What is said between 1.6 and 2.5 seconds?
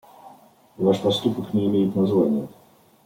имеет названия.